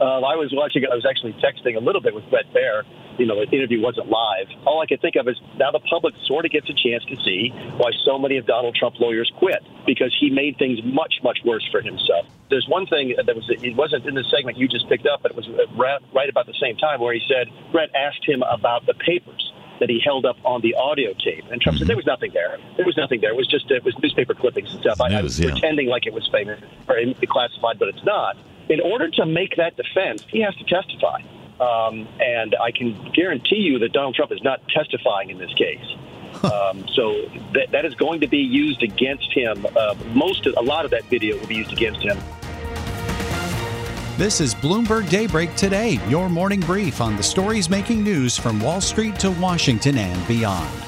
Uh, 0.00 0.20
I 0.22 0.36
was 0.36 0.50
watching. 0.52 0.84
I 0.90 0.94
was 0.94 1.06
actually 1.06 1.32
texting 1.34 1.76
a 1.76 1.80
little 1.80 2.00
bit 2.00 2.14
with 2.14 2.28
Bret 2.30 2.46
Baier. 2.52 2.82
You 3.18 3.26
know, 3.26 3.44
the 3.44 3.50
interview 3.50 3.82
wasn't 3.82 4.08
live. 4.08 4.46
All 4.64 4.80
I 4.80 4.86
could 4.86 5.00
think 5.00 5.16
of 5.16 5.26
is 5.26 5.36
now 5.58 5.72
the 5.72 5.80
public 5.90 6.14
sort 6.26 6.44
of 6.44 6.52
gets 6.52 6.70
a 6.70 6.74
chance 6.74 7.04
to 7.06 7.16
see 7.24 7.50
why 7.76 7.90
so 8.04 8.16
many 8.18 8.36
of 8.36 8.46
Donald 8.46 8.76
Trump 8.76 8.94
lawyers 9.00 9.30
quit 9.38 9.58
because 9.86 10.14
he 10.20 10.30
made 10.30 10.56
things 10.56 10.78
much, 10.84 11.14
much 11.24 11.40
worse 11.44 11.66
for 11.72 11.82
himself. 11.82 12.26
There's 12.48 12.66
one 12.68 12.86
thing 12.86 13.14
that 13.16 13.34
was 13.34 13.44
it 13.48 13.74
wasn't 13.74 14.06
in 14.06 14.14
the 14.14 14.24
segment 14.30 14.56
you 14.56 14.68
just 14.68 14.88
picked 14.88 15.06
up, 15.06 15.22
but 15.22 15.32
it 15.32 15.36
was 15.36 15.48
right 15.74 16.28
about 16.28 16.46
the 16.46 16.54
same 16.60 16.76
time 16.76 17.00
where 17.00 17.12
he 17.12 17.20
said 17.26 17.48
Bret 17.72 17.90
asked 17.94 18.24
him 18.24 18.42
about 18.42 18.86
the 18.86 18.94
papers 18.94 19.52
that 19.80 19.88
he 19.88 20.00
held 20.04 20.26
up 20.26 20.36
on 20.44 20.60
the 20.60 20.74
audio 20.74 21.12
tape. 21.14 21.44
And 21.50 21.60
Trump 21.60 21.76
mm-hmm. 21.76 21.78
said 21.78 21.88
there 21.88 21.96
was 21.96 22.06
nothing 22.06 22.32
there. 22.32 22.58
There 22.76 22.86
was 22.86 22.96
nothing 22.96 23.20
there. 23.20 23.30
It 23.30 23.36
was 23.36 23.48
just 23.48 23.70
it 23.70 23.84
was 23.84 23.94
newspaper 24.02 24.34
clippings 24.34 24.70
and 24.72 24.80
stuff. 24.80 25.00
I, 25.00 25.14
I 25.14 25.22
was 25.22 25.38
yeah. 25.38 25.50
pretending 25.50 25.88
like 25.88 26.06
it 26.06 26.12
was 26.12 26.28
famous 26.32 26.60
or 26.88 26.96
classified, 27.26 27.78
but 27.78 27.88
it's 27.88 28.04
not 28.04 28.36
in 28.68 28.80
order 28.80 29.08
to 29.10 29.26
make 29.26 29.56
that 29.56 29.76
defense, 29.76 30.24
he 30.28 30.40
has 30.40 30.54
to 30.56 30.64
testify. 30.64 31.20
Um, 31.60 32.06
and 32.20 32.54
I 32.62 32.70
can 32.70 33.10
guarantee 33.12 33.56
you 33.56 33.78
that 33.80 33.92
Donald 33.92 34.14
Trump 34.14 34.30
is 34.30 34.42
not 34.42 34.60
testifying 34.68 35.30
in 35.30 35.38
this 35.38 35.52
case. 35.54 35.84
Um, 36.44 36.86
so 36.94 37.28
that, 37.54 37.68
that 37.72 37.84
is 37.84 37.94
going 37.94 38.20
to 38.20 38.28
be 38.28 38.38
used 38.38 38.82
against 38.82 39.32
him. 39.32 39.66
Uh, 39.76 39.94
most, 40.12 40.46
of, 40.46 40.54
a 40.56 40.62
lot 40.62 40.84
of 40.84 40.90
that 40.92 41.04
video 41.04 41.38
will 41.38 41.46
be 41.46 41.56
used 41.56 41.72
against 41.72 42.00
him. 42.00 42.16
This 44.18 44.40
is 44.40 44.54
Bloomberg 44.54 45.08
Daybreak 45.08 45.54
Today, 45.54 46.00
your 46.08 46.28
morning 46.28 46.60
brief 46.60 47.00
on 47.00 47.16
the 47.16 47.22
stories 47.22 47.70
making 47.70 48.02
news 48.02 48.36
from 48.36 48.60
Wall 48.60 48.80
Street 48.80 49.18
to 49.20 49.30
Washington 49.30 49.96
and 49.96 50.26
beyond. 50.28 50.87